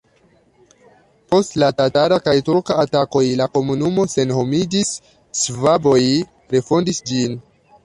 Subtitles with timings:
[1.33, 4.97] Post la tatara kaj turka atakoj la komunumo senhomiĝis,
[5.43, 6.01] ŝvaboj
[6.57, 7.41] refondis ĝin.